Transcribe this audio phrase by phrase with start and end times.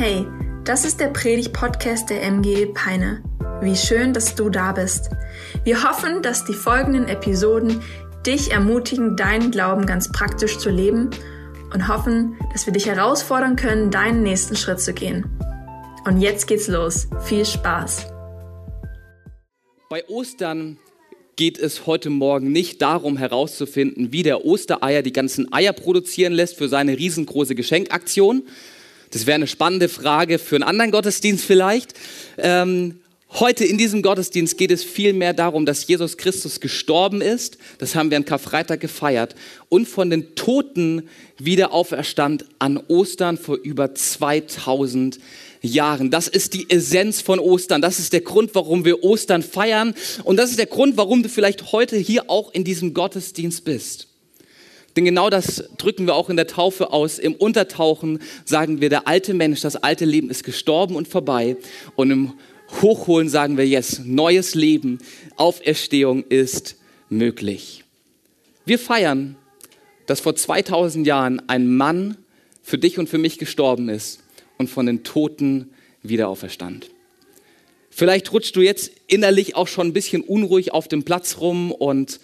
[0.00, 0.28] Hey,
[0.62, 3.20] das ist der Predig-Podcast der MG Peine.
[3.60, 5.10] Wie schön, dass du da bist.
[5.64, 7.82] Wir hoffen, dass die folgenden Episoden
[8.24, 11.10] dich ermutigen, deinen Glauben ganz praktisch zu leben
[11.74, 15.26] und hoffen, dass wir dich herausfordern können, deinen nächsten Schritt zu gehen.
[16.06, 17.08] Und jetzt geht's los.
[17.24, 18.06] Viel Spaß.
[19.90, 20.78] Bei Ostern
[21.34, 26.56] geht es heute Morgen nicht darum herauszufinden, wie der Ostereier die ganzen Eier produzieren lässt
[26.56, 28.44] für seine riesengroße Geschenkaktion.
[29.10, 31.94] Das wäre eine spannende Frage für einen anderen Gottesdienst vielleicht.
[32.36, 37.58] Ähm, Heute in diesem Gottesdienst geht es vielmehr darum, dass Jesus Christus gestorben ist.
[37.76, 39.34] Das haben wir an Karfreitag gefeiert.
[39.68, 45.20] Und von den Toten wieder auferstand an Ostern vor über 2000
[45.60, 46.10] Jahren.
[46.10, 47.82] Das ist die Essenz von Ostern.
[47.82, 49.94] Das ist der Grund, warum wir Ostern feiern.
[50.24, 54.07] Und das ist der Grund, warum du vielleicht heute hier auch in diesem Gottesdienst bist.
[54.98, 57.20] Denn genau das drücken wir auch in der Taufe aus.
[57.20, 61.56] Im Untertauchen sagen wir, der alte Mensch, das alte Leben ist gestorben und vorbei.
[61.94, 62.32] Und im
[62.82, 64.98] Hochholen sagen wir, yes, neues Leben,
[65.36, 66.78] Auferstehung ist
[67.10, 67.84] möglich.
[68.64, 69.36] Wir feiern,
[70.06, 72.16] dass vor 2000 Jahren ein Mann
[72.64, 74.18] für dich und für mich gestorben ist
[74.56, 75.70] und von den Toten
[76.02, 76.90] wieder auferstand.
[77.88, 82.18] Vielleicht rutschst du jetzt innerlich auch schon ein bisschen unruhig auf dem Platz rum und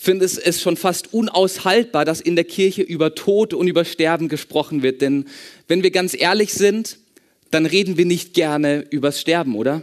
[0.00, 4.82] findest es schon fast unaushaltbar, dass in der Kirche über Tod und über Sterben gesprochen
[4.82, 5.02] wird.
[5.02, 5.24] Denn
[5.66, 6.98] wenn wir ganz ehrlich sind,
[7.50, 9.82] dann reden wir nicht gerne übers Sterben, oder?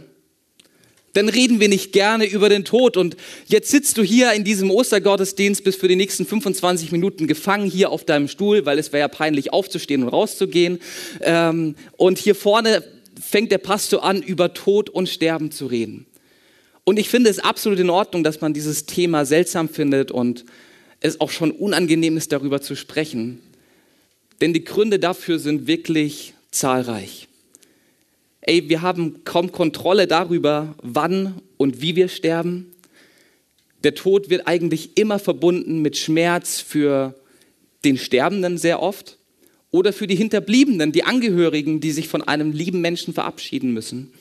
[1.12, 2.96] Dann reden wir nicht gerne über den Tod.
[2.96, 7.70] Und jetzt sitzt du hier in diesem Ostergottesdienst, bist für die nächsten 25 Minuten gefangen
[7.70, 10.78] hier auf deinem Stuhl, weil es wäre ja peinlich aufzustehen und rauszugehen.
[11.20, 12.84] Ähm, und hier vorne
[13.20, 16.05] fängt der Pastor an, über Tod und Sterben zu reden.
[16.86, 20.46] Und ich finde es absolut in Ordnung, dass man dieses Thema seltsam findet und
[21.00, 23.42] es auch schon unangenehm ist, darüber zu sprechen.
[24.40, 27.28] Denn die Gründe dafür sind wirklich zahlreich
[28.46, 32.72] ey, wir haben kaum Kontrolle darüber, wann und wie wir sterben.
[33.84, 37.14] Der Tod wird eigentlich immer verbunden mit Schmerz für
[37.84, 39.18] den Sterbenden sehr oft
[39.70, 44.12] oder für die Hinterbliebenen, die Angehörigen, die sich von einem lieben Menschen verabschieden müssen.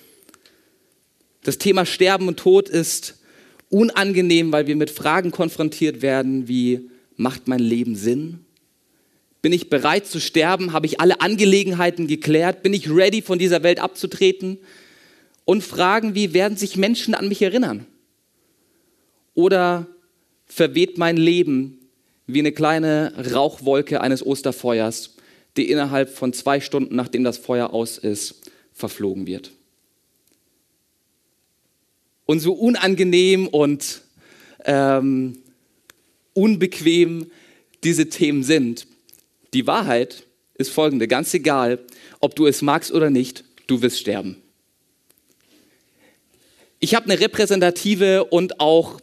[1.45, 3.19] Das Thema Sterben und Tod ist
[3.69, 8.39] unangenehm, weil wir mit Fragen konfrontiert werden wie, macht mein Leben Sinn?
[9.43, 10.73] Bin ich bereit zu sterben?
[10.73, 12.63] Habe ich alle Angelegenheiten geklärt?
[12.63, 14.57] Bin ich ready, von dieser Welt abzutreten?
[15.45, 17.85] Und Fragen wie, werden sich Menschen an mich erinnern?
[19.35, 19.85] Oder
[20.47, 21.77] verweht mein Leben
[22.25, 25.15] wie eine kleine Rauchwolke eines Osterfeuers,
[25.57, 29.51] die innerhalb von zwei Stunden, nachdem das Feuer aus ist, verflogen wird?
[32.25, 34.01] Und so unangenehm und
[34.65, 35.37] ähm,
[36.33, 37.27] unbequem
[37.83, 38.87] diese Themen sind,
[39.53, 40.25] die Wahrheit
[40.55, 41.79] ist folgende, ganz egal,
[42.19, 44.41] ob du es magst oder nicht, du wirst sterben.
[46.79, 48.99] Ich habe eine repräsentative und auch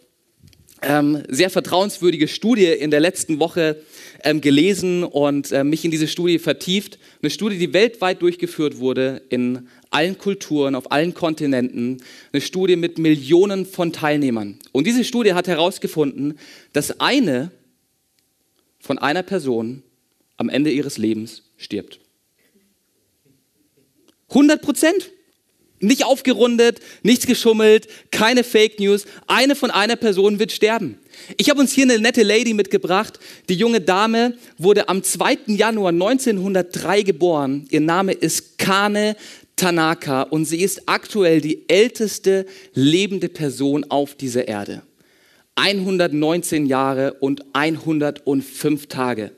[0.83, 3.83] ähm, sehr vertrauenswürdige Studie in der letzten Woche
[4.25, 6.99] ähm, gelesen und äh, mich in diese Studie vertieft.
[7.23, 12.03] Eine Studie, die weltweit durchgeführt wurde, in allen Kulturen, auf allen Kontinenten.
[12.33, 14.59] Eine Studie mit Millionen von Teilnehmern.
[14.73, 16.39] Und diese Studie hat herausgefunden,
[16.73, 17.51] dass eine
[18.81, 19.83] von einer Person
[20.37, 22.01] am Ende ihres Lebens stirbt.
[24.31, 25.11] 100 Prozent.
[25.85, 29.05] Nicht aufgerundet, nichts geschummelt, keine Fake News.
[29.27, 30.97] Eine von einer Person wird sterben.
[31.39, 33.19] Ich habe uns hier eine nette Lady mitgebracht.
[33.49, 35.39] Die junge Dame wurde am 2.
[35.47, 37.67] Januar 1903 geboren.
[37.71, 39.17] Ihr Name ist Kane
[39.63, 44.83] Tanaka und sie ist aktuell die älteste lebende Person auf dieser Erde.
[45.55, 49.31] 119 Jahre und 105 Tage.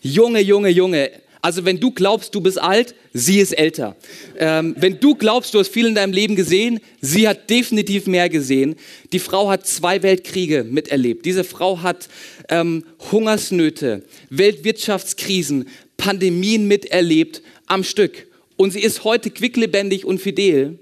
[0.00, 1.10] Junge, Junge, Junge.
[1.42, 3.96] Also wenn du glaubst, du bist alt, sie ist älter.
[4.38, 8.28] Ähm, wenn du glaubst, du hast viel in deinem Leben gesehen, sie hat definitiv mehr
[8.28, 8.76] gesehen.
[9.12, 11.26] Die Frau hat zwei Weltkriege miterlebt.
[11.26, 12.08] Diese Frau hat
[12.50, 18.28] ähm, Hungersnöte, Weltwirtschaftskrisen, Pandemien miterlebt am Stück.
[18.56, 20.78] Und sie ist heute quicklebendig und fidel.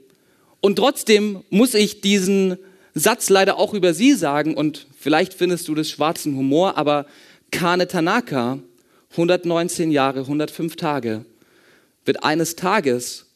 [0.60, 2.56] Und trotzdem muss ich diesen
[2.94, 4.54] Satz leider auch über sie sagen.
[4.54, 7.06] Und vielleicht findest du das schwarzen Humor, aber
[7.50, 8.60] Kane Tanaka
[9.12, 11.24] 119 Jahre, 105 Tage,
[12.04, 13.26] wird eines Tages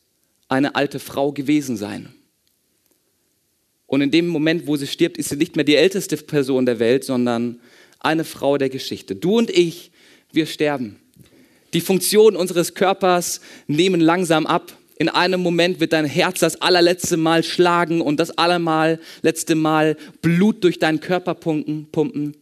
[0.48, 2.12] eine alte Frau gewesen sein.
[3.86, 6.78] Und in dem Moment, wo sie stirbt, ist sie nicht mehr die älteste Person der
[6.78, 7.60] Welt, sondern
[8.00, 9.16] eine Frau der Geschichte.
[9.16, 9.90] Du und ich,
[10.30, 11.00] wir sterben.
[11.74, 14.72] Die Funktionen unseres Körpers nehmen langsam ab.
[14.98, 19.96] In einem Moment wird dein Herz das allerletzte Mal schlagen und das allermal letzte Mal
[20.22, 22.36] Blut durch deinen Körper pumpen.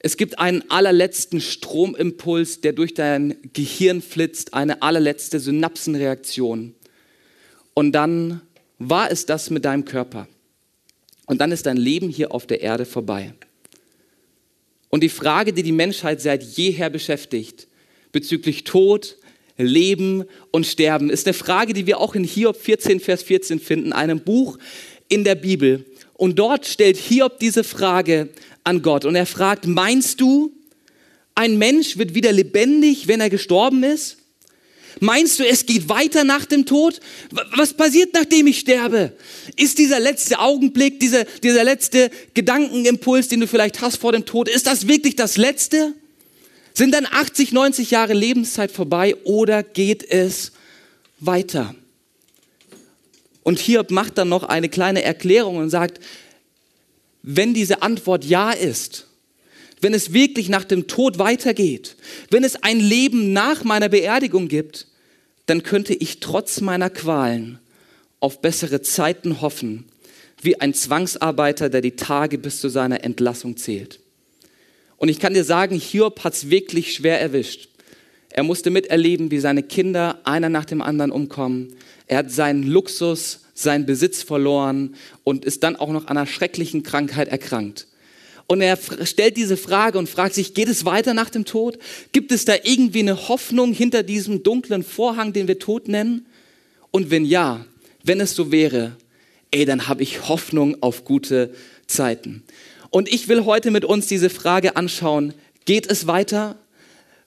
[0.00, 6.74] Es gibt einen allerletzten Stromimpuls, der durch dein Gehirn flitzt, eine allerletzte Synapsenreaktion.
[7.74, 8.40] Und dann
[8.78, 10.28] war es das mit deinem Körper.
[11.26, 13.34] Und dann ist dein Leben hier auf der Erde vorbei.
[14.88, 17.68] Und die Frage, die die Menschheit seit jeher beschäftigt,
[18.12, 19.16] bezüglich Tod,
[19.56, 23.92] Leben und Sterben, ist eine Frage, die wir auch in Hiob 14, Vers 14 finden,
[23.92, 24.58] einem Buch
[25.08, 25.84] in der Bibel.
[26.14, 28.28] Und dort stellt Hiob diese Frage
[28.64, 29.04] an Gott.
[29.04, 30.52] Und er fragt, meinst du,
[31.34, 34.18] ein Mensch wird wieder lebendig, wenn er gestorben ist?
[35.00, 37.00] Meinst du, es geht weiter nach dem Tod?
[37.54, 39.12] Was passiert, nachdem ich sterbe?
[39.56, 44.48] Ist dieser letzte Augenblick, dieser, dieser letzte Gedankenimpuls, den du vielleicht hast vor dem Tod,
[44.48, 45.94] ist das wirklich das letzte?
[46.74, 50.52] Sind dann 80, 90 Jahre Lebenszeit vorbei oder geht es
[51.20, 51.74] weiter?
[53.42, 56.00] Und Hiob macht dann noch eine kleine Erklärung und sagt,
[57.22, 59.06] wenn diese Antwort ja ist,
[59.80, 61.96] wenn es wirklich nach dem Tod weitergeht,
[62.30, 64.86] wenn es ein Leben nach meiner Beerdigung gibt,
[65.46, 67.58] dann könnte ich trotz meiner Qualen
[68.20, 69.86] auf bessere Zeiten hoffen,
[70.42, 74.00] wie ein Zwangsarbeiter, der die Tage bis zu seiner Entlassung zählt.
[74.98, 77.68] Und ich kann dir sagen, Hiob hat es wirklich schwer erwischt.
[78.30, 81.74] Er musste miterleben, wie seine Kinder einer nach dem anderen umkommen.
[82.06, 86.82] Er hat seinen Luxus, seinen Besitz verloren und ist dann auch noch an einer schrecklichen
[86.82, 87.86] Krankheit erkrankt.
[88.46, 91.78] Und er stellt diese Frage und fragt sich, geht es weiter nach dem Tod?
[92.12, 96.26] Gibt es da irgendwie eine Hoffnung hinter diesem dunklen Vorhang, den wir Tod nennen?
[96.90, 97.64] Und wenn ja,
[98.04, 98.96] wenn es so wäre,
[99.50, 101.52] ey, dann habe ich Hoffnung auf gute
[101.86, 102.42] Zeiten.
[102.90, 106.56] Und ich will heute mit uns diese Frage anschauen, geht es weiter?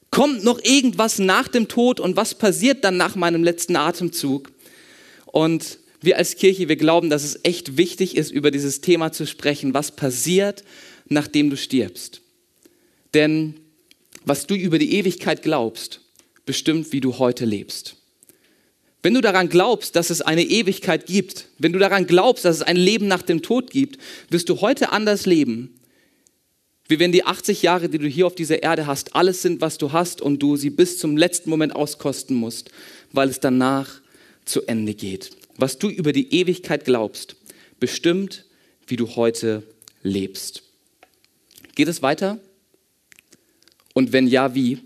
[0.10, 4.52] Kommt noch irgendwas nach dem Tod und was passiert dann nach meinem letzten Atemzug?
[5.26, 9.28] Und wir als Kirche, wir glauben, dass es echt wichtig ist, über dieses Thema zu
[9.28, 9.74] sprechen.
[9.74, 10.64] Was passiert,
[11.08, 12.22] nachdem du stirbst.
[13.14, 13.56] Denn
[14.26, 16.02] was du über die Ewigkeit glaubst,
[16.46, 17.96] bestimmt, wie du heute lebst.
[19.04, 22.62] Wenn du daran glaubst, dass es eine Ewigkeit gibt, wenn du daran glaubst, dass es
[22.62, 23.98] ein Leben nach dem Tod gibt,
[24.30, 25.74] wirst du heute anders leben,
[26.88, 29.78] wie wenn die 80 Jahre, die du hier auf dieser Erde hast, alles sind, was
[29.78, 32.70] du hast und du sie bis zum letzten Moment auskosten musst,
[33.12, 34.02] weil es danach
[34.46, 35.32] zu Ende geht.
[35.58, 37.38] Was du über die Ewigkeit glaubst,
[37.80, 38.46] bestimmt,
[38.88, 39.64] wie du heute
[40.04, 40.64] lebst.
[41.76, 42.40] Geht es weiter?
[43.94, 44.80] Und wenn ja, wie?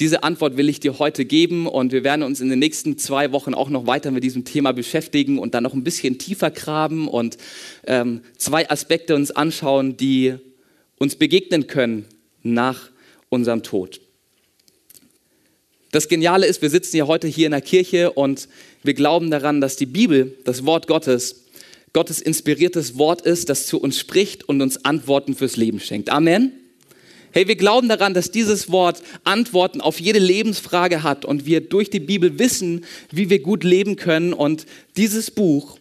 [0.00, 3.30] Diese Antwort will ich dir heute geben und wir werden uns in den nächsten zwei
[3.30, 7.06] Wochen auch noch weiter mit diesem Thema beschäftigen und dann noch ein bisschen tiefer graben
[7.06, 7.38] und
[7.86, 10.34] ähm, zwei Aspekte uns anschauen, die
[10.98, 12.06] uns begegnen können
[12.42, 12.90] nach
[13.28, 14.00] unserem Tod.
[15.92, 18.48] Das Geniale ist, wir sitzen ja heute hier in der Kirche und
[18.82, 21.44] wir glauben daran, dass die Bibel, das Wort Gottes,
[21.92, 26.10] Gottes inspiriertes Wort ist, das zu uns spricht und uns Antworten fürs Leben schenkt.
[26.10, 26.63] Amen.
[27.34, 31.90] Hey, wir glauben daran, dass dieses Wort Antworten auf jede Lebensfrage hat und wir durch
[31.90, 34.32] die Bibel wissen, wie wir gut leben können.
[34.32, 34.66] Und
[34.96, 35.80] dieses Buch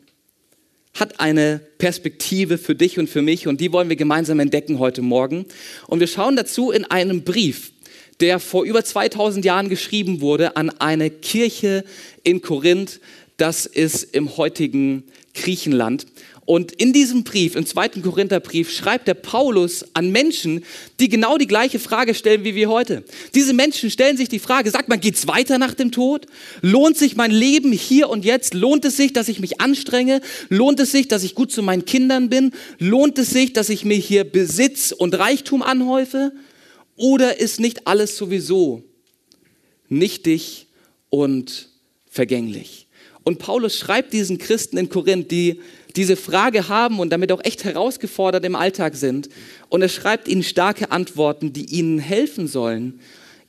[0.96, 5.04] hat eine Perspektive für dich und für mich und die wollen wir gemeinsam entdecken heute
[5.04, 5.46] Morgen.
[5.86, 7.72] Und wir schauen dazu in einem Brief,
[8.20, 11.86] der vor über 2000 Jahren geschrieben wurde an eine Kirche
[12.24, 13.00] in Korinth.
[13.38, 15.04] Das ist im heutigen
[15.36, 16.08] Griechenland.
[16.46, 20.66] Und in diesem Brief, im zweiten Korintherbrief, schreibt der Paulus an Menschen,
[21.00, 23.04] die genau die gleiche Frage stellen wie wir heute.
[23.34, 26.26] Diese Menschen stellen sich die Frage, sagt man, geht's weiter nach dem Tod?
[26.62, 28.54] Lohnt sich mein Leben hier und jetzt?
[28.54, 30.22] Lohnt es sich, dass ich mich anstrenge?
[30.50, 32.52] Lohnt es sich, dass ich gut zu meinen Kindern bin?
[32.78, 36.34] Lohnt es sich, dass ich mir hier Besitz und Reichtum anhäufe?
[36.98, 38.84] Oder ist nicht alles sowieso
[39.88, 40.68] nichtig
[41.10, 41.70] und
[42.10, 42.88] vergänglich?
[43.24, 45.62] Und Paulus schreibt diesen Christen in Korinth, die
[45.96, 49.30] diese Frage haben und damit auch echt herausgefordert im Alltag sind.
[49.70, 53.00] Und er schreibt ihnen starke Antworten, die ihnen helfen sollen,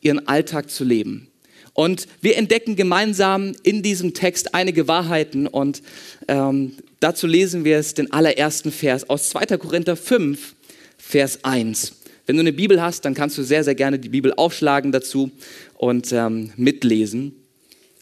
[0.01, 1.29] ihren Alltag zu leben.
[1.73, 5.83] Und wir entdecken gemeinsam in diesem Text einige Wahrheiten und
[6.29, 9.59] ähm, dazu lesen wir es den allerersten Vers aus 2.
[9.59, 10.55] Korinther 5,
[10.97, 11.97] Vers 1.
[12.27, 15.33] Wenn du eine Bibel hast, dann kannst du sehr, sehr gerne die Bibel aufschlagen dazu
[15.75, 17.35] und ähm, mitlesen.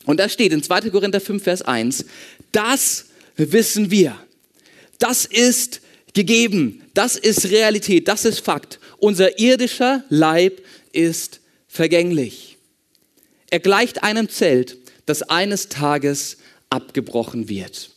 [0.04, 0.90] Und da steht in 2.
[0.90, 2.04] Korinther 5, Vers 1,
[2.52, 3.06] das
[3.36, 4.14] wissen wir.
[5.02, 5.80] Das ist
[6.14, 6.82] gegeben.
[6.94, 8.08] Das ist Realität.
[8.08, 8.78] Das ist Fakt.
[8.98, 12.58] Unser irdischer Leib ist vergänglich.
[13.50, 16.38] Er gleicht einem Zelt, das eines Tages
[16.70, 17.90] abgebrochen wird.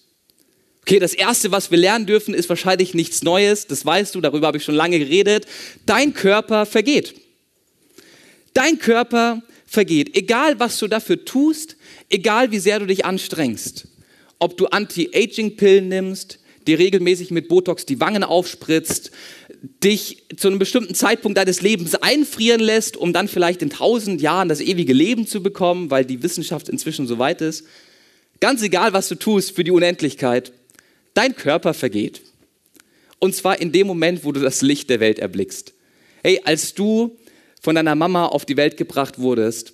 [0.82, 3.68] Okay, das erste, was wir lernen dürfen, ist wahrscheinlich nichts Neues.
[3.68, 5.46] Das weißt du, darüber habe ich schon lange geredet.
[5.86, 7.16] Dein Körper vergeht.
[8.54, 10.16] Dein Körper vergeht.
[10.16, 11.76] Egal, was du dafür tust,
[12.10, 13.88] Egal wie sehr du dich anstrengst,
[14.40, 19.12] ob du Anti-Aging-Pillen nimmst, dir regelmäßig mit Botox die Wangen aufspritzt,
[19.84, 24.50] dich zu einem bestimmten Zeitpunkt deines Lebens einfrieren lässt, um dann vielleicht in tausend Jahren
[24.50, 27.65] das ewige Leben zu bekommen, weil die Wissenschaft inzwischen so weit ist.
[28.39, 30.51] Ganz egal, was du tust für die Unendlichkeit,
[31.13, 32.22] dein Körper vergeht.
[33.19, 35.74] Und zwar in dem Moment, wo du das Licht der Welt erblickst.
[36.24, 37.17] Hey, als du
[37.62, 39.74] von deiner Mama auf die Welt gebracht wurdest,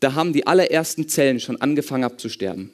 [0.00, 2.70] da haben die allerersten Zellen schon angefangen abzusterben.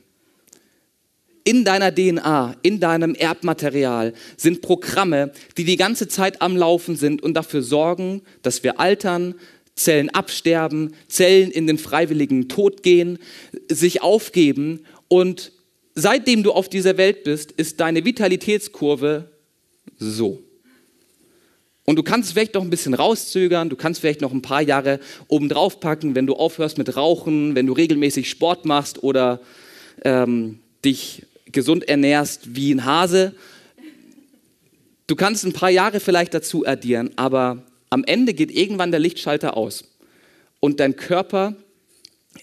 [1.49, 7.23] In deiner DNA, in deinem Erbmaterial sind Programme, die die ganze Zeit am Laufen sind
[7.23, 9.35] und dafür sorgen, dass wir altern,
[9.75, 13.19] Zellen absterben, Zellen in den freiwilligen Tod gehen,
[13.67, 15.53] sich aufgeben und
[15.95, 19.31] seitdem du auf dieser Welt bist, ist deine Vitalitätskurve
[19.97, 20.43] so.
[21.87, 25.01] Und du kannst vielleicht noch ein bisschen rauszögern, du kannst vielleicht noch ein paar Jahre
[25.29, 29.41] obendrauf packen, wenn du aufhörst mit Rauchen, wenn du regelmäßig Sport machst oder
[30.05, 33.35] ähm, dich gesund ernährst wie ein Hase.
[35.07, 39.57] Du kannst ein paar Jahre vielleicht dazu addieren, aber am Ende geht irgendwann der Lichtschalter
[39.57, 39.85] aus
[40.61, 41.57] und dein Körper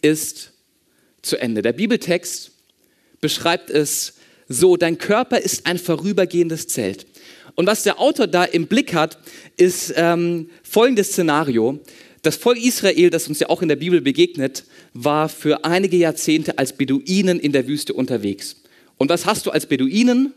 [0.01, 0.53] ist
[1.21, 1.61] zu Ende.
[1.61, 2.51] Der Bibeltext
[3.21, 4.13] beschreibt es
[4.47, 7.07] so, dein Körper ist ein vorübergehendes Zelt.
[7.55, 9.17] Und was der Autor da im Blick hat,
[9.57, 11.79] ist ähm, folgendes Szenario.
[12.21, 16.57] Das Volk Israel, das uns ja auch in der Bibel begegnet, war für einige Jahrzehnte
[16.57, 18.57] als Beduinen in der Wüste unterwegs.
[18.97, 20.33] Und was hast du als Beduinen?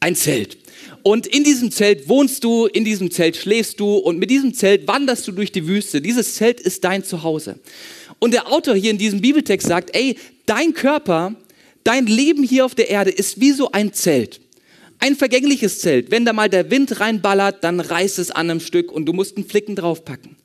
[0.00, 0.58] Ein Zelt.
[1.02, 4.86] Und in diesem Zelt wohnst du, in diesem Zelt schläfst du und mit diesem Zelt
[4.86, 6.00] wanderst du durch die Wüste.
[6.00, 7.58] Dieses Zelt ist dein Zuhause.
[8.18, 10.16] Und der Autor hier in diesem Bibeltext sagt, ey,
[10.46, 11.34] dein Körper,
[11.84, 14.40] dein Leben hier auf der Erde ist wie so ein Zelt.
[14.98, 16.10] Ein vergängliches Zelt.
[16.10, 19.36] Wenn da mal der Wind reinballert, dann reißt es an einem Stück und du musst
[19.36, 20.36] einen Flicken draufpacken.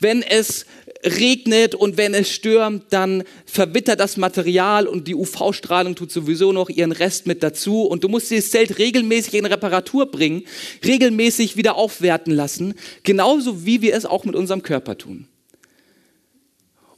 [0.00, 0.66] Wenn es
[1.04, 6.68] regnet und wenn es stürmt, dann verwittert das Material und die UV-Strahlung tut sowieso noch
[6.68, 10.44] ihren Rest mit dazu und du musst dieses Zelt regelmäßig in Reparatur bringen,
[10.84, 15.26] regelmäßig wieder aufwerten lassen, genauso wie wir es auch mit unserem Körper tun.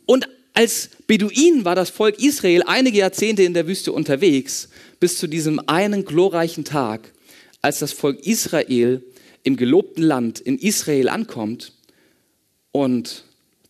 [0.07, 4.69] Und als Beduinen war das Volk Israel einige Jahrzehnte in der Wüste unterwegs,
[5.01, 7.13] bis zu diesem einen glorreichen Tag,
[7.63, 9.03] als das Volk Israel
[9.43, 11.73] im gelobten Land in Israel ankommt
[12.71, 13.25] und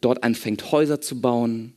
[0.05, 1.75] dort anfängt Häuser zu bauen,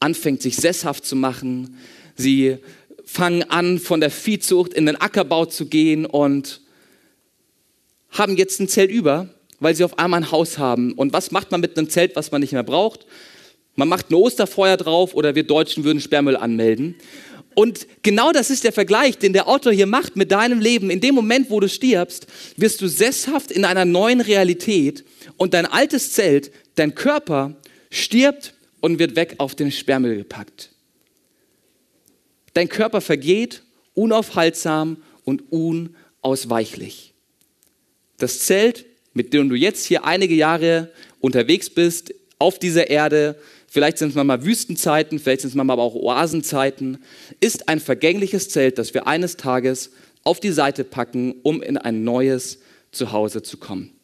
[0.00, 1.76] anfängt sich sesshaft zu machen.
[2.16, 2.56] Sie
[3.04, 6.60] fangen an, von der Viehzucht in den Ackerbau zu gehen und
[8.10, 10.92] haben jetzt ein Zelt über, weil sie auf einmal ein Haus haben.
[10.92, 13.06] Und was macht man mit einem Zelt, was man nicht mehr braucht?
[13.76, 16.96] Man macht ein Osterfeuer drauf oder wir Deutschen würden Sperrmüll anmelden.
[17.54, 20.88] Und genau das ist der Vergleich, den der Autor hier macht mit deinem Leben.
[20.88, 25.04] In dem Moment, wo du stirbst, wirst du sesshaft in einer neuen Realität
[25.36, 27.56] und dein altes Zelt Dein Körper
[27.90, 30.70] stirbt und wird weg auf den Sperrmüll gepackt.
[32.54, 34.96] Dein Körper vergeht unaufhaltsam
[35.26, 37.12] und unausweichlich.
[38.16, 43.98] Das Zelt, mit dem du jetzt hier einige Jahre unterwegs bist, auf dieser Erde, vielleicht
[43.98, 47.04] sind es mal Wüstenzeiten, vielleicht sind es mal aber auch Oasenzeiten,
[47.40, 49.90] ist ein vergängliches Zelt, das wir eines Tages
[50.24, 52.60] auf die Seite packen, um in ein neues
[52.90, 53.99] Zuhause zu kommen.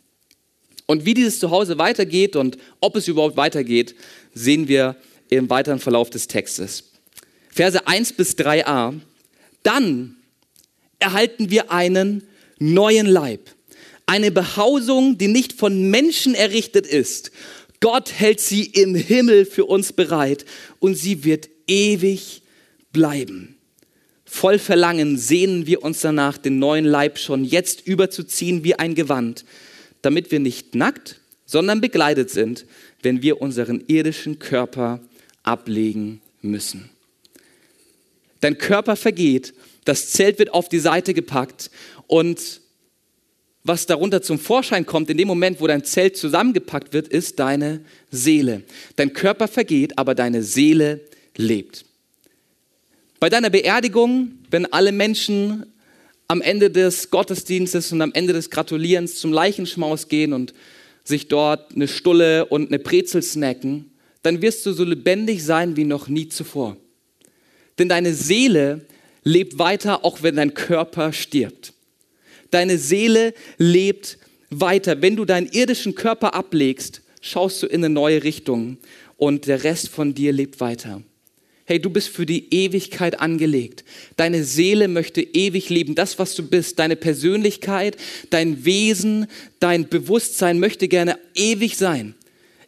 [0.86, 3.96] Und wie dieses Zuhause weitergeht und ob es überhaupt weitergeht,
[4.34, 4.96] sehen wir
[5.28, 6.84] im weiteren Verlauf des Textes.
[7.50, 8.94] Verse 1 bis 3a.
[9.64, 10.16] Dann
[11.00, 12.22] erhalten wir einen
[12.58, 13.50] neuen Leib.
[14.06, 17.32] Eine Behausung, die nicht von Menschen errichtet ist.
[17.80, 20.44] Gott hält sie im Himmel für uns bereit
[20.78, 22.42] und sie wird ewig
[22.92, 23.56] bleiben.
[24.24, 29.44] Voll Verlangen sehnen wir uns danach, den neuen Leib schon jetzt überzuziehen wie ein Gewand
[30.06, 32.64] damit wir nicht nackt, sondern begleitet sind,
[33.02, 35.00] wenn wir unseren irdischen Körper
[35.42, 36.88] ablegen müssen.
[38.40, 39.52] Dein Körper vergeht,
[39.84, 41.70] das Zelt wird auf die Seite gepackt
[42.06, 42.60] und
[43.64, 47.80] was darunter zum Vorschein kommt, in dem Moment, wo dein Zelt zusammengepackt wird, ist deine
[48.12, 48.62] Seele.
[48.94, 51.00] Dein Körper vergeht, aber deine Seele
[51.36, 51.84] lebt.
[53.18, 55.66] Bei deiner Beerdigung, wenn alle Menschen
[56.28, 60.54] am Ende des Gottesdienstes und am Ende des Gratulierens zum Leichenschmaus gehen und
[61.04, 63.92] sich dort eine Stulle und eine Brezel snacken,
[64.22, 66.76] dann wirst du so lebendig sein wie noch nie zuvor.
[67.78, 68.86] Denn deine Seele
[69.22, 71.72] lebt weiter, auch wenn dein Körper stirbt.
[72.50, 74.18] Deine Seele lebt
[74.50, 75.02] weiter.
[75.02, 78.78] Wenn du deinen irdischen Körper ablegst, schaust du in eine neue Richtung
[79.16, 81.02] und der Rest von dir lebt weiter.
[81.68, 83.84] Hey, du bist für die Ewigkeit angelegt.
[84.16, 85.96] Deine Seele möchte ewig leben.
[85.96, 87.96] Das, was du bist, deine Persönlichkeit,
[88.30, 89.26] dein Wesen,
[89.58, 92.14] dein Bewusstsein möchte gerne ewig sein.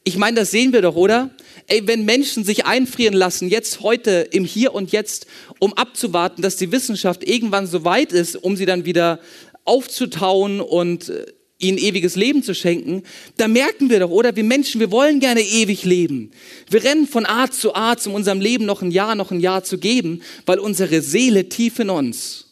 [0.03, 1.31] Ich meine, das sehen wir doch, oder?
[1.69, 5.29] Ey, wenn Menschen sich einfrieren lassen, jetzt heute im Hier und Jetzt,
[5.61, 9.21] um abzuwarten, dass die Wissenschaft irgendwann so weit ist, um sie dann wieder
[9.65, 11.27] aufzutauen und äh,
[11.59, 13.03] ihnen ewiges Leben zu schenken,
[13.37, 16.31] da merken wir doch, oder wir Menschen, wir wollen gerne ewig leben.
[16.71, 19.65] Wir rennen von Art zu Art, um unserem Leben noch ein Jahr, noch ein Jahr
[19.65, 22.47] zu geben, weil unsere Seele tief in uns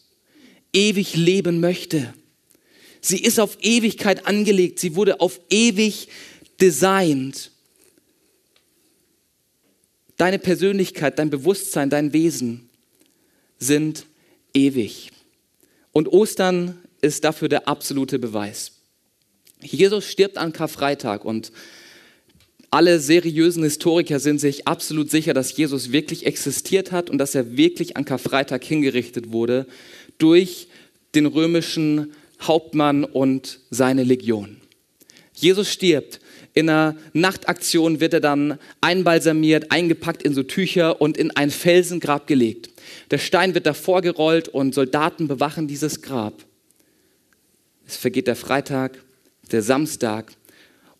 [0.73, 2.13] ewig leben möchte.
[2.99, 6.09] Sie ist auf Ewigkeit angelegt, sie wurde auf ewig
[6.59, 7.51] designt.
[10.17, 12.69] Deine Persönlichkeit, dein Bewusstsein, dein Wesen
[13.59, 14.05] sind
[14.53, 15.11] ewig.
[15.91, 18.76] Und Ostern ist dafür der absolute Beweis.
[19.61, 21.51] Jesus stirbt an Karfreitag und
[22.69, 27.55] alle seriösen Historiker sind sich absolut sicher, dass Jesus wirklich existiert hat und dass er
[27.55, 29.67] wirklich an Karfreitag hingerichtet wurde
[30.17, 30.67] durch
[31.15, 34.57] den römischen Hauptmann und seine Legion.
[35.33, 36.19] Jesus stirbt.
[36.53, 42.25] In einer Nachtaktion wird er dann einbalsamiert, eingepackt in so Tücher und in ein Felsengrab
[42.25, 42.71] gelegt.
[43.11, 46.43] Der Stein wird davor gerollt und Soldaten bewachen dieses Grab.
[47.85, 49.03] Es vergeht der Freitag,
[49.47, 50.33] der Samstag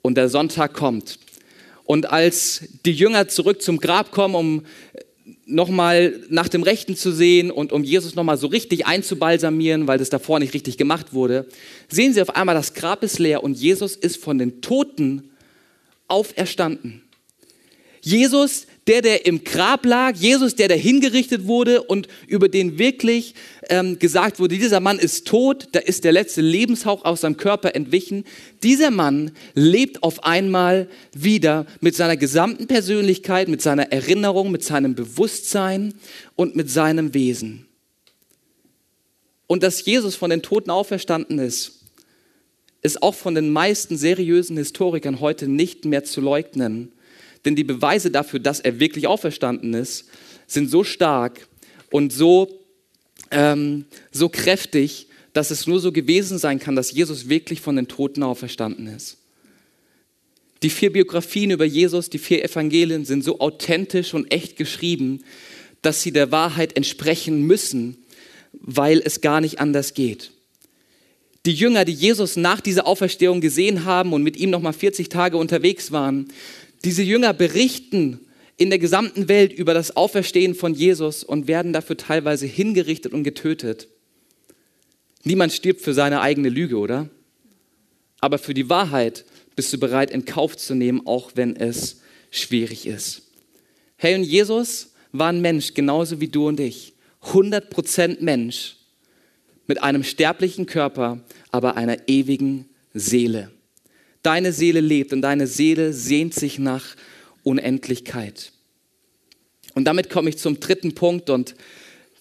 [0.01, 1.20] und der Sonntag kommt.
[1.86, 4.66] Und als die Jünger zurück zum Grab kommen, um
[5.46, 10.10] nochmal nach dem Rechten zu sehen und um Jesus nochmal so richtig einzubalsamieren, weil das
[10.10, 11.48] davor nicht richtig gemacht wurde,
[11.89, 15.32] sehen sie auf einmal, das Grab ist leer und Jesus ist von den Toten
[16.08, 17.01] auferstanden.
[18.01, 23.36] Jesus, der, der im Grab lag, Jesus, der, der hingerichtet wurde und über den wirklich
[23.70, 27.75] ähm, gesagt wurde, dieser Mann ist tot, da ist der letzte Lebenshauch aus seinem Körper
[27.75, 28.24] entwichen.
[28.63, 34.96] Dieser Mann lebt auf einmal wieder mit seiner gesamten Persönlichkeit, mit seiner Erinnerung, mit seinem
[34.96, 35.94] Bewusstsein
[36.36, 37.65] und mit seinem Wesen.
[39.48, 41.77] Und dass Jesus von den Toten auferstanden ist,
[42.82, 46.91] ist auch von den meisten seriösen Historikern heute nicht mehr zu leugnen.
[47.48, 50.10] Denn die Beweise dafür, dass er wirklich auferstanden ist,
[50.48, 51.48] sind so stark
[51.89, 52.60] und so,
[53.32, 57.88] ähm, so kräftig, dass es nur so gewesen sein kann, dass Jesus wirklich von den
[57.88, 59.16] Toten auferstanden ist.
[60.62, 65.24] Die vier Biografien über Jesus, die vier Evangelien sind so authentisch und echt geschrieben,
[65.82, 67.96] dass sie der Wahrheit entsprechen müssen,
[68.51, 70.31] weil es gar nicht anders geht.
[71.46, 75.07] Die Jünger, die Jesus nach dieser Auferstehung gesehen haben und mit ihm noch mal 40
[75.07, 76.27] Tage unterwegs waren,
[76.83, 78.20] diese Jünger berichten
[78.57, 83.24] in der gesamten Welt über das Auferstehen von Jesus und werden dafür teilweise hingerichtet und
[83.24, 83.87] getötet.
[85.24, 87.09] Niemand stirbt für seine eigene Lüge, oder?
[88.20, 92.87] Aber für die Wahrheit bist du bereit, in Kauf zu nehmen, auch wenn es schwierig
[92.87, 93.24] ist.
[93.96, 96.94] Hey, und Jesus war ein Mensch, genauso wie du und ich.
[97.24, 98.77] 100% Mensch
[99.68, 101.20] mit einem sterblichen Körper,
[101.51, 103.51] aber einer ewigen Seele
[104.27, 106.83] deine Seele lebt und deine Seele sehnt sich nach
[107.44, 108.51] Unendlichkeit.
[109.74, 111.55] Und damit komme ich zum dritten Punkt und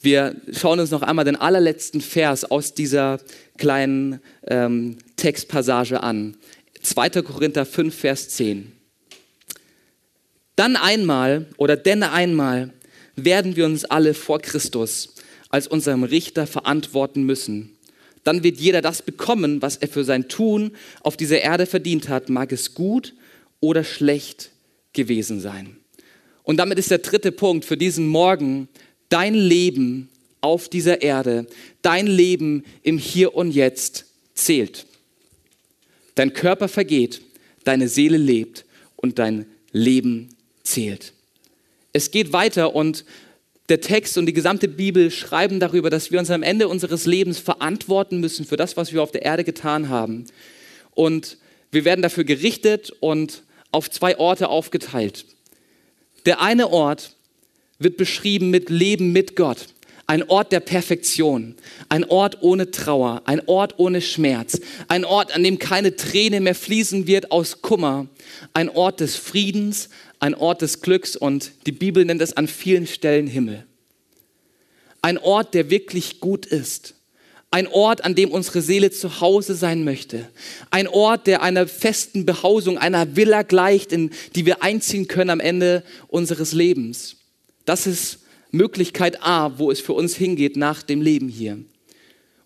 [0.03, 3.19] wir schauen uns noch einmal den allerletzten Vers aus dieser
[3.59, 6.37] kleinen ähm, Textpassage an.
[6.81, 7.23] 2.
[7.23, 8.71] Korinther 5, Vers 10.
[10.55, 12.73] Dann einmal oder denn einmal
[13.17, 15.15] werden wir uns alle vor Christus
[15.49, 17.76] als unserem Richter verantworten müssen
[18.27, 22.29] dann wird jeder das bekommen, was er für sein Tun auf dieser Erde verdient hat,
[22.29, 23.15] mag es gut
[23.61, 24.51] oder schlecht
[24.93, 25.77] gewesen sein.
[26.43, 28.69] Und damit ist der dritte Punkt für diesen Morgen,
[29.11, 30.09] dein Leben
[30.41, 31.47] auf dieser Erde,
[31.83, 34.87] dein Leben im Hier und Jetzt zählt.
[36.17, 37.23] Dein Körper vergeht,
[37.63, 38.65] deine Seele lebt
[38.97, 40.31] und dein Leben
[40.65, 41.13] zählt.
[41.93, 43.05] Es geht weiter und
[43.69, 47.39] der Text und die gesamte Bibel schreiben darüber, dass wir uns am Ende unseres Lebens
[47.39, 50.27] verantworten müssen für das, was wir auf der Erde getan haben.
[50.93, 51.39] Und
[51.73, 55.27] wir werden dafür gerichtet und auf zwei Orte aufgeteilt.
[56.27, 57.13] Der eine Ort
[57.79, 59.67] wird beschrieben mit Leben mit Gott.
[60.09, 61.57] Ein Ort der Perfektion,
[61.89, 66.55] ein Ort ohne Trauer, ein Ort ohne Schmerz, ein Ort, an dem keine Träne mehr
[66.55, 68.07] fließen wird aus Kummer,
[68.55, 72.87] ein Ort des Friedens, ein Ort des Glücks und die Bibel nennt es an vielen
[72.87, 73.67] Stellen Himmel.
[75.03, 76.95] Ein Ort, der wirklich gut ist.
[77.51, 80.29] Ein Ort, an dem unsere Seele zu Hause sein möchte.
[80.71, 85.41] Ein Ort, der einer festen Behausung, einer Villa gleicht, in die wir einziehen können am
[85.41, 87.17] Ende unseres Lebens.
[87.65, 88.19] Das ist
[88.51, 91.59] Möglichkeit A, wo es für uns hingeht nach dem Leben hier.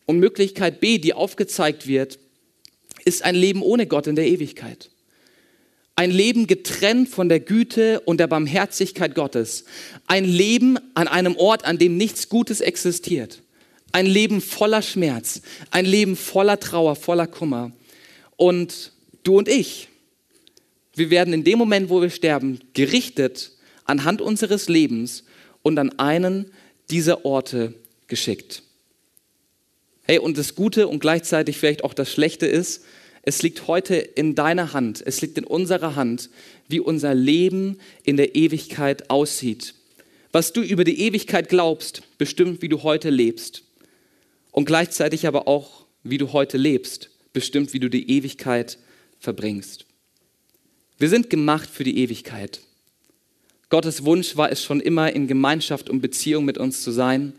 [0.06, 2.18] Und Möglichkeit B, die aufgezeigt wird,
[3.04, 4.90] ist ein Leben ohne Gott in der Ewigkeit.
[6.00, 9.66] Ein Leben getrennt von der Güte und der Barmherzigkeit Gottes.
[10.06, 13.42] Ein Leben an einem Ort, an dem nichts Gutes existiert.
[13.92, 15.42] Ein Leben voller Schmerz.
[15.70, 17.72] Ein Leben voller Trauer, voller Kummer.
[18.38, 18.92] Und
[19.24, 19.88] du und ich,
[20.94, 23.52] wir werden in dem Moment, wo wir sterben, gerichtet
[23.84, 25.24] anhand unseres Lebens
[25.60, 26.50] und an einen
[26.88, 27.74] dieser Orte
[28.06, 28.62] geschickt.
[30.04, 32.86] Hey, und das Gute und gleichzeitig vielleicht auch das Schlechte ist,
[33.30, 36.30] es liegt heute in deiner Hand, es liegt in unserer Hand,
[36.66, 39.74] wie unser Leben in der Ewigkeit aussieht.
[40.32, 43.62] Was du über die Ewigkeit glaubst, bestimmt, wie du heute lebst.
[44.50, 48.78] Und gleichzeitig aber auch, wie du heute lebst, bestimmt, wie du die Ewigkeit
[49.20, 49.86] verbringst.
[50.98, 52.62] Wir sind gemacht für die Ewigkeit.
[53.68, 57.34] Gottes Wunsch war es schon immer, in Gemeinschaft und Beziehung mit uns zu sein.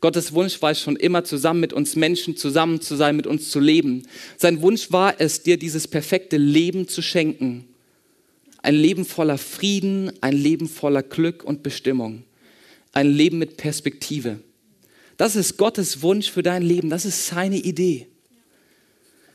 [0.00, 3.50] Gottes Wunsch war es schon immer, zusammen mit uns Menschen zusammen zu sein, mit uns
[3.50, 4.04] zu leben.
[4.38, 7.66] Sein Wunsch war es, dir dieses perfekte Leben zu schenken.
[8.62, 12.24] Ein Leben voller Frieden, ein Leben voller Glück und Bestimmung.
[12.92, 14.40] Ein Leben mit Perspektive.
[15.16, 16.88] Das ist Gottes Wunsch für dein Leben.
[16.88, 18.06] Das ist seine Idee.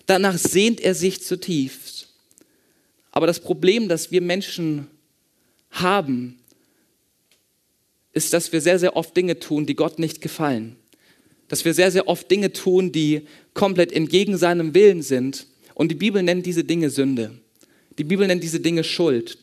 [0.08, 2.10] Danach sehnt er sich zutiefst.
[3.12, 4.88] Aber das Problem, das wir Menschen
[5.71, 6.39] haben,
[8.15, 10.78] ist, dass wir sehr, sehr oft Dinge tun, die Gott nicht gefallen.
[11.47, 15.45] Dass wir sehr, sehr oft Dinge tun, die komplett entgegen seinem Willen sind.
[15.75, 17.38] Und die Bibel nennt diese Dinge Sünde.
[17.99, 19.38] Die Bibel nennt diese Dinge Schuld.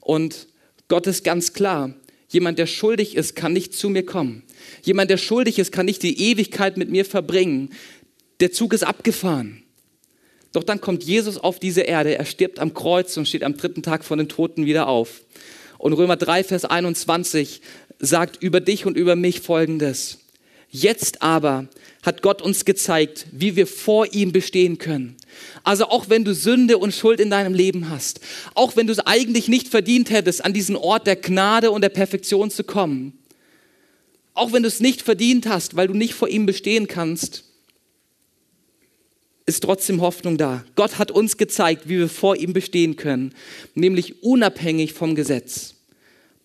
[0.00, 0.48] Und
[0.88, 1.94] Gott ist ganz klar,
[2.28, 4.42] jemand, der schuldig ist, kann nicht zu mir kommen.
[4.82, 7.70] Jemand, der schuldig ist, kann nicht die Ewigkeit mit mir verbringen.
[8.40, 9.62] Der Zug ist abgefahren.
[10.52, 13.82] Doch dann kommt Jesus auf diese Erde, er stirbt am Kreuz und steht am dritten
[13.82, 15.22] Tag von den Toten wieder auf.
[15.78, 17.60] Und Römer 3, Vers 21
[17.98, 20.18] sagt über dich und über mich Folgendes.
[20.70, 21.68] Jetzt aber
[22.02, 25.16] hat Gott uns gezeigt, wie wir vor ihm bestehen können.
[25.64, 28.20] Also auch wenn du Sünde und Schuld in deinem Leben hast,
[28.54, 31.88] auch wenn du es eigentlich nicht verdient hättest, an diesen Ort der Gnade und der
[31.88, 33.18] Perfektion zu kommen,
[34.34, 37.44] auch wenn du es nicht verdient hast, weil du nicht vor ihm bestehen kannst,
[39.46, 40.64] ist trotzdem Hoffnung da.
[40.74, 43.34] Gott hat uns gezeigt, wie wir vor ihm bestehen können,
[43.74, 45.75] nämlich unabhängig vom Gesetz.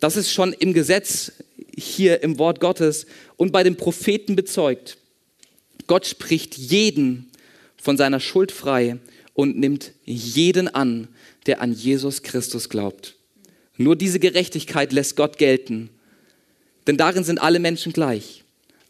[0.02, 1.32] Das ist schon im Gesetz
[1.78, 3.06] hier im Wort Gottes
[3.38, 4.98] und bei den Propheten bezeugt.
[5.86, 7.30] Gott spricht jeden
[7.78, 8.98] von seiner Schuld frei
[9.34, 11.08] und nimmt jeden an,
[11.46, 13.16] der an Jesus Christus glaubt.
[13.78, 15.92] Nur diese Gerechtigkeit lässt Gott gelten,
[16.88, 18.44] denn darin sind alle Menschen gleich.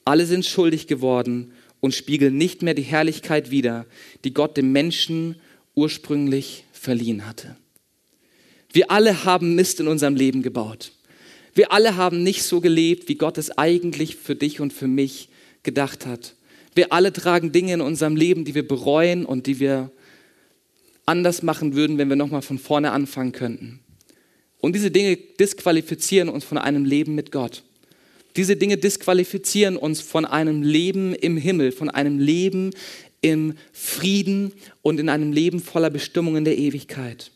[0.06, 3.86] Alle sind schuldig geworden und spiegeln nicht mehr die Herrlichkeit wider,
[4.24, 5.36] die Gott dem Menschen
[5.76, 7.58] ursprünglich verliehen hatte.
[8.72, 10.94] Wir alle haben Mist in unserem Leben gebaut.
[11.54, 15.30] Wir alle haben nicht so gelebt, wie Gott es eigentlich für dich und für mich
[15.64, 16.36] gedacht hat.
[16.74, 19.92] Wir alle tragen Dinge in unserem Leben, die wir bereuen und die wir
[21.06, 23.82] anders machen würden, wenn wir nochmal von vorne anfangen könnten.
[24.60, 27.64] Und diese Dinge disqualifizieren uns von einem Leben mit Gott.
[28.38, 32.72] Diese Dinge disqualifizieren uns von einem Leben im Himmel, von einem Leben
[33.20, 37.32] im Frieden und in einem Leben voller Bestimmung in der Ewigkeit.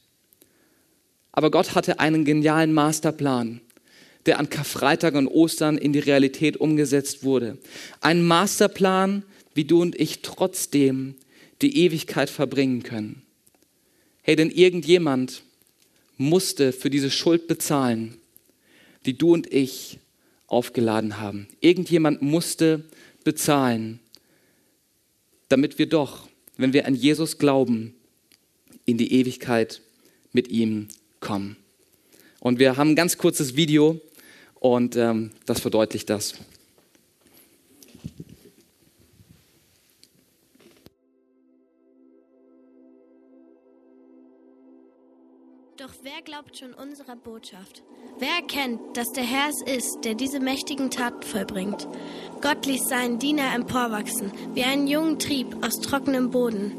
[1.34, 3.60] Aber Gott hatte einen genialen Masterplan
[4.26, 7.58] der an Karfreitag und Ostern in die Realität umgesetzt wurde.
[8.02, 11.16] Ein Masterplan, wie du und ich trotzdem
[11.62, 13.22] die Ewigkeit verbringen können.
[14.22, 15.44] Hey, denn irgendjemand
[16.18, 18.18] musste für diese Schuld bezahlen,
[19.06, 20.00] die du und ich
[20.48, 21.48] aufgeladen haben.
[21.60, 22.86] Irgendjemand musste
[23.24, 24.00] bezahlen,
[25.50, 27.94] damit wir doch, wenn wir an Jesus glauben,
[28.86, 29.82] in die Ewigkeit
[30.32, 30.88] mit ihm
[31.20, 31.58] kommen.
[32.40, 34.00] Und wir haben ein ganz kurzes Video,
[34.74, 36.34] und ähm, das verdeutlicht das.
[45.78, 47.84] Doch wer glaubt schon unserer Botschaft?
[48.18, 51.88] Wer erkennt, dass der Herr es ist, der diese mächtigen Taten vollbringt?
[52.42, 56.72] Gott ließ seinen Diener emporwachsen, wie einen jungen Trieb aus trockenem Boden.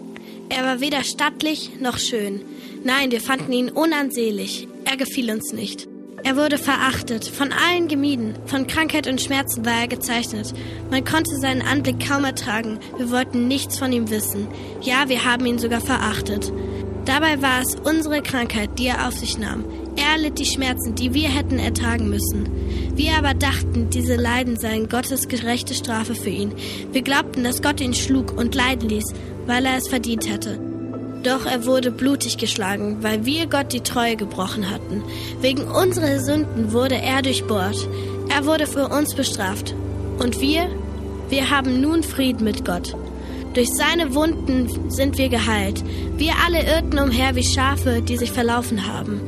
[0.49, 2.45] Er war weder stattlich noch schön.
[2.83, 4.67] Nein, wir fanden ihn unansehlich.
[4.85, 5.87] Er gefiel uns nicht.
[6.27, 10.53] Er wurde verachtet, von allen gemieden, von Krankheit und Schmerzen war er gezeichnet.
[10.91, 14.49] Man konnte seinen Anblick kaum ertragen, wir wollten nichts von ihm wissen.
[14.83, 16.53] Ja, wir haben ihn sogar verachtet.
[17.05, 19.65] Dabei war es unsere Krankheit, die er auf sich nahm.
[19.95, 22.51] Er litt die Schmerzen, die wir hätten ertragen müssen.
[22.97, 26.53] Wir aber dachten, diese Leiden seien Gottes gerechte Strafe für ihn.
[26.91, 29.15] Wir glaubten, dass Gott ihn schlug und leiden ließ,
[29.47, 30.76] weil er es verdient hätte.
[31.27, 35.03] Doch er wurde blutig geschlagen, weil wir Gott die Treue gebrochen hatten.
[35.41, 37.89] Wegen unserer Sünden wurde er durchbohrt.
[38.29, 39.75] Er wurde für uns bestraft.
[40.21, 40.69] Und wir?
[41.29, 42.95] Wir haben nun Frieden mit Gott.
[43.55, 45.83] Durch seine Wunden sind wir geheilt.
[46.17, 49.21] Wir alle irrten umher wie Schafe, die sich verlaufen haben.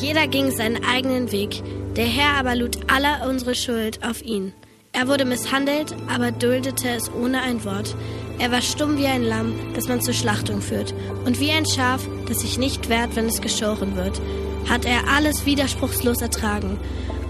[0.00, 1.60] Jeder ging seinen eigenen Weg.
[1.96, 4.52] Der Herr aber lud aller unsere Schuld auf ihn.
[4.92, 7.96] Er wurde misshandelt, aber duldete es ohne ein Wort.
[8.38, 12.06] Er war stumm wie ein Lamm, das man zur Schlachtung führt, und wie ein Schaf,
[12.26, 14.20] das sich nicht wehrt, wenn es geschoren wird,
[14.68, 16.78] hat er alles widerspruchslos ertragen.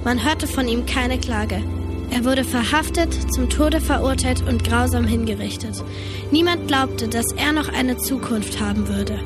[0.04, 1.62] Man hörte von ihm keine Klage.
[2.10, 5.82] Er wurde verhaftet, zum Tode verurteilt und grausam hingerichtet.
[6.30, 9.18] Niemand glaubte, dass er noch eine Zukunft haben würde.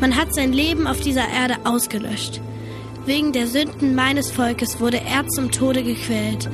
[0.00, 2.40] Man hat sein Leben auf dieser Erde ausgelöscht.
[3.04, 6.48] Wegen der Sünden meines Volkes wurde er zum Tode gequält.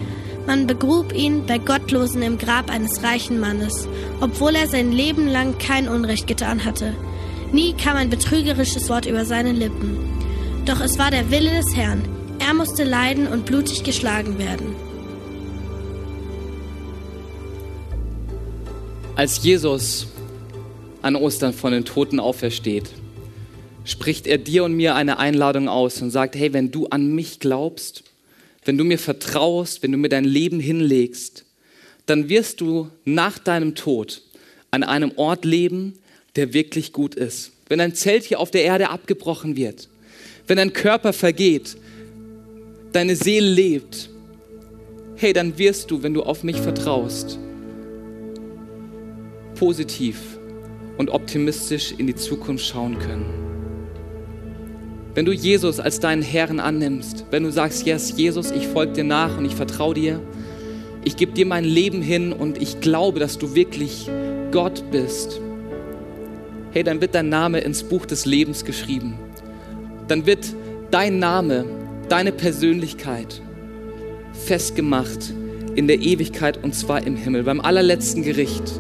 [0.47, 3.89] Man begrub ihn bei Gottlosen im Grab eines reichen Mannes,
[4.21, 6.95] obwohl er sein Leben lang kein Unrecht getan hatte.
[7.53, 9.99] Nie kam ein betrügerisches Wort über seine Lippen.
[10.65, 12.03] Doch es war der Wille des Herrn.
[12.39, 14.77] Er musste leiden und blutig geschlagen werden.
[19.17, 20.07] Als Jesus
[21.03, 22.91] an Ostern von den Toten aufersteht,
[23.85, 27.41] spricht er dir und mir eine Einladung aus und sagt, hey, wenn du an mich
[27.41, 28.05] glaubst,
[28.67, 31.45] wenn du mir vertraust, wenn du mir dein Leben hinlegst,
[32.05, 34.23] dann wirst du nach deinem Tod
[34.71, 35.95] an einem Ort leben,
[36.35, 37.53] der wirklich gut ist.
[37.69, 39.89] Wenn ein Zelt hier auf der Erde abgebrochen wird,
[40.47, 41.77] wenn dein Körper vergeht,
[42.93, 44.11] deine Seele lebt,
[45.17, 47.39] hey, dann wirst du, wenn du auf mich vertraust,
[49.55, 50.19] positiv
[50.99, 53.56] und optimistisch in die Zukunft schauen können.
[55.17, 59.05] Wenn du Jesus als deinen Herrn annimmst, wenn du sagst, yes, Jesus, ich folge dir
[59.05, 60.21] nach und ich vertraue dir,
[61.05, 64.11] ich gebe dir mein Leben hin und ich glaube, dass du wirklich
[64.53, 65.41] Gott bist,
[66.73, 69.15] hey, dann wird dein Name ins Buch des Lebens geschrieben.
[70.07, 70.55] Dann wird
[70.91, 71.65] dein Name,
[72.11, 73.41] deine Persönlichkeit
[74.35, 75.33] festgemacht
[75.77, 78.71] in der Ewigkeit und zwar im Himmel, beim allerletzten Gericht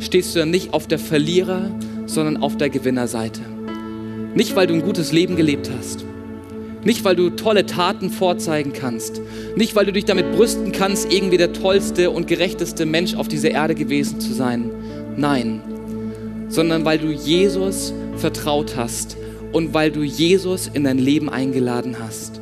[0.00, 1.70] stehst du dann nicht auf der Verlierer,
[2.06, 3.51] sondern auf der Gewinnerseite.
[4.34, 6.04] Nicht, weil du ein gutes Leben gelebt hast.
[6.84, 9.20] Nicht, weil du tolle Taten vorzeigen kannst.
[9.56, 13.50] Nicht, weil du dich damit brüsten kannst, irgendwie der tollste und gerechteste Mensch auf dieser
[13.50, 14.70] Erde gewesen zu sein.
[15.16, 15.60] Nein,
[16.48, 19.16] sondern weil du Jesus vertraut hast
[19.52, 22.40] und weil du Jesus in dein Leben eingeladen hast.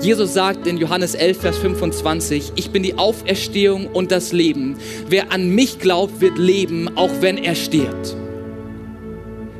[0.00, 4.76] Jesus sagt in Johannes 11, Vers 25, ich bin die Auferstehung und das Leben.
[5.08, 8.14] Wer an mich glaubt, wird leben, auch wenn er stirbt.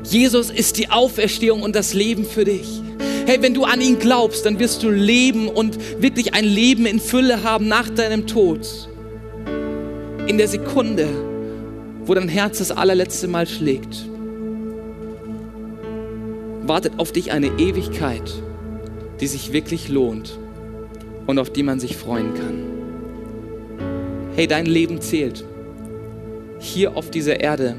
[0.05, 2.81] Jesus ist die Auferstehung und das Leben für dich.
[3.25, 6.99] Hey, wenn du an ihn glaubst, dann wirst du leben und wirklich ein Leben in
[6.99, 8.67] Fülle haben nach deinem Tod.
[10.27, 11.07] In der Sekunde,
[12.05, 14.05] wo dein Herz das allerletzte Mal schlägt,
[16.63, 18.31] wartet auf dich eine Ewigkeit
[19.19, 20.37] die sich wirklich lohnt
[21.25, 22.63] und auf die man sich freuen kann.
[24.35, 25.45] Hey, dein Leben zählt.
[26.59, 27.75] Hier auf dieser Erde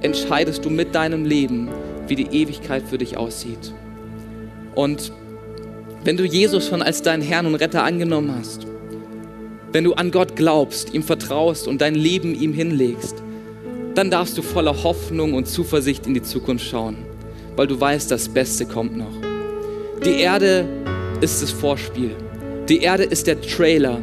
[0.00, 1.68] entscheidest du mit deinem Leben,
[2.06, 3.72] wie die Ewigkeit für dich aussieht.
[4.74, 5.12] Und
[6.04, 8.66] wenn du Jesus schon als deinen Herrn und Retter angenommen hast,
[9.72, 13.22] wenn du an Gott glaubst, ihm vertraust und dein Leben ihm hinlegst,
[13.94, 16.96] dann darfst du voller Hoffnung und Zuversicht in die Zukunft schauen,
[17.56, 19.12] weil du weißt, das Beste kommt noch.
[20.04, 20.66] Die Erde
[21.20, 22.12] ist das Vorspiel.
[22.68, 23.98] Die Erde ist der Trailer.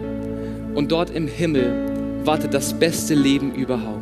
[0.75, 3.96] Und dort im Himmel wartet das beste Leben überhaupt.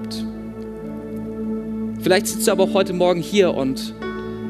[2.05, 3.95] Vielleicht sitzt du aber auch heute Morgen hier und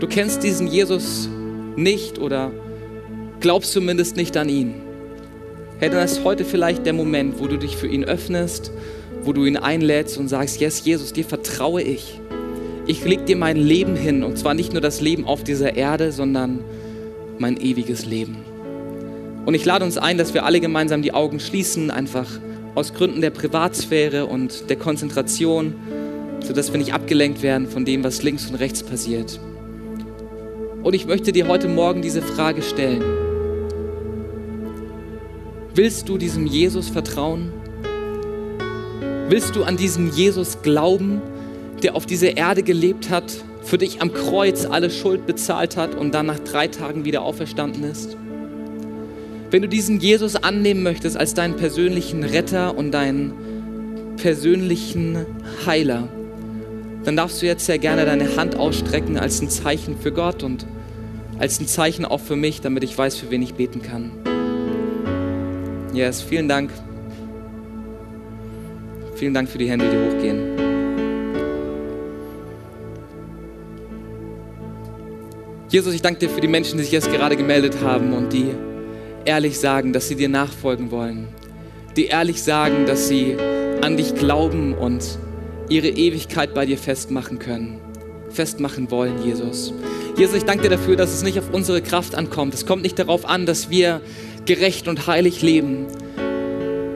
[0.02, 1.30] du kennst diesen Jesus
[1.78, 2.52] nicht oder
[3.40, 4.74] glaubst zumindest nicht an ihn.
[5.80, 8.74] Hey, dann ist heute vielleicht der Moment, wo du dich für ihn öffnest,
[9.24, 12.20] wo du ihn einlädst und sagst, yes, Jesus, dir vertraue ich.
[12.88, 16.12] Ich leg dir mein Leben hin und zwar nicht nur das Leben auf dieser Erde,
[16.12, 16.60] sondern
[17.40, 18.36] mein ewiges Leben.
[19.46, 22.28] Und ich lade uns ein, dass wir alle gemeinsam die Augen schließen, einfach
[22.76, 25.76] aus Gründen der Privatsphäre und der Konzentration,
[26.46, 29.40] sodass wir nicht abgelenkt werden von dem, was links und rechts passiert.
[30.84, 33.04] Und ich möchte dir heute Morgen diese Frage stellen.
[35.74, 37.52] Willst du diesem Jesus vertrauen?
[39.28, 41.22] Willst du an diesen Jesus glauben,
[41.82, 46.14] der auf dieser Erde gelebt hat für dich am Kreuz alle Schuld bezahlt hat und
[46.14, 48.16] dann nach drei Tagen wieder auferstanden ist?
[49.50, 53.34] Wenn du diesen Jesus annehmen möchtest als deinen persönlichen Retter und deinen
[54.18, 55.26] persönlichen
[55.66, 56.08] Heiler,
[57.06, 60.66] dann darfst du jetzt sehr gerne deine Hand ausstrecken als ein Zeichen für Gott und
[61.38, 64.12] als ein Zeichen auch für mich, damit ich weiß, für wen ich beten kann.
[65.94, 66.72] Yes, vielen Dank.
[69.16, 70.56] Vielen Dank für die Hände, die hochgehen.
[75.70, 78.52] Jesus, ich danke dir für die Menschen, die sich jetzt gerade gemeldet haben und die
[79.26, 81.28] ehrlich sagen, dass sie dir nachfolgen wollen.
[81.96, 83.38] Die ehrlich sagen, dass sie
[83.82, 85.20] an dich glauben und
[85.70, 87.80] ihre Ewigkeit bei dir festmachen können,
[88.30, 89.74] festmachen wollen, Jesus.
[90.18, 92.54] Jesus, ich danke dir dafür, dass es nicht auf unsere Kraft ankommt.
[92.54, 94.02] Es kommt nicht darauf an, dass wir
[94.46, 95.88] gerecht und heilig leben.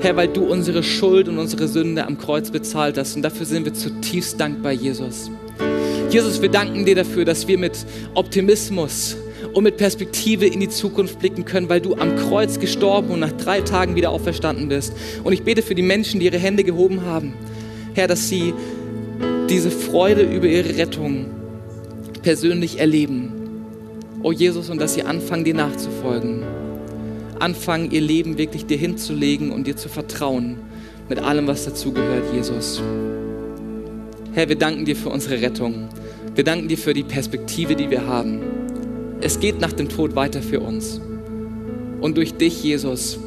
[0.01, 3.17] Herr, weil du unsere Schuld und unsere Sünde am Kreuz bezahlt hast.
[3.17, 5.29] Und dafür sind wir zutiefst dankbar, Jesus.
[6.09, 9.17] Jesus, wir danken dir dafür, dass wir mit Optimismus
[9.53, 13.31] und mit Perspektive in die Zukunft blicken können, weil du am Kreuz gestorben und nach
[13.33, 14.93] drei Tagen wieder auferstanden bist.
[15.23, 17.33] Und ich bete für die Menschen, die ihre Hände gehoben haben,
[17.99, 18.53] Herr, dass sie
[19.49, 21.25] diese Freude über ihre Rettung
[22.23, 23.33] persönlich erleben.
[24.23, 26.43] Oh Jesus, und dass sie anfangen, dir nachzufolgen.
[27.39, 30.59] Anfangen, ihr Leben wirklich dir hinzulegen und dir zu vertrauen
[31.09, 32.81] mit allem, was dazugehört, Jesus.
[34.31, 35.89] Herr, wir danken dir für unsere Rettung.
[36.35, 38.39] Wir danken dir für die Perspektive, die wir haben.
[39.19, 41.01] Es geht nach dem Tod weiter für uns.
[41.99, 43.19] Und durch dich, Jesus,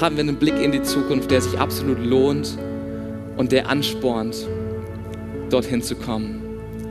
[0.00, 2.56] haben wir einen Blick in die Zukunft, der sich absolut lohnt
[3.36, 4.48] und der anspornt,
[5.50, 6.42] dorthin zu kommen.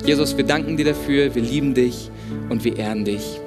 [0.03, 2.12] Jesus, wir danken dir dafür, wir lieben dich
[2.49, 3.39] und wir ehren dich.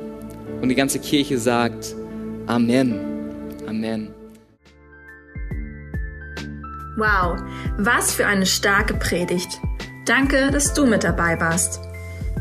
[0.61, 1.94] Und die ganze Kirche sagt
[2.46, 2.98] Amen.
[3.68, 4.08] Amen.
[6.96, 7.38] Wow,
[7.76, 9.61] was für eine starke Predigt.
[10.04, 11.80] Danke, dass du mit dabei warst.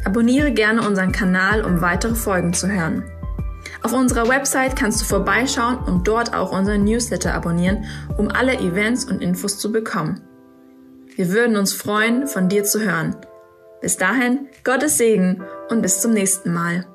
[0.04, 3.04] Abonniere gerne unseren Kanal, um weitere Folgen zu hören.
[3.84, 7.86] Auf unserer Website kannst du vorbeischauen und dort auch unseren Newsletter abonnieren,
[8.18, 10.22] um alle Events und Infos zu bekommen.
[11.18, 13.16] Wir würden uns freuen, von dir zu hören.
[13.82, 16.86] Bis dahin, Gottes Segen und bis zum nächsten Mal.